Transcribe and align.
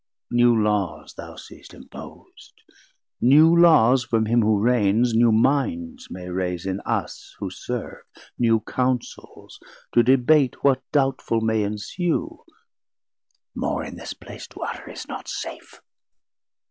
new 0.31 0.59
Laws 0.59 1.13
thou 1.13 1.35
seest 1.35 1.75
impos'd; 1.75 2.63
New 3.21 3.55
Laws 3.55 4.03
from 4.03 4.25
him 4.25 4.41
who 4.41 4.59
reigns, 4.59 5.13
new 5.13 5.31
minds 5.31 6.07
may 6.09 6.27
raise 6.27 6.65
In 6.65 6.79
us 6.87 7.35
who 7.37 7.51
serve, 7.51 8.01
new 8.35 8.61
Counsels, 8.61 9.59
to 9.93 10.01
debate 10.01 10.63
What 10.63 10.81
doubtful 10.91 11.41
may 11.41 11.61
ensue, 11.61 12.43
more 13.53 13.83
in 13.83 13.95
this 13.95 14.13
place 14.15 14.47
To 14.47 14.61
utter 14.63 14.89
is 14.89 15.07
not 15.07 15.27
safe. 15.27 15.83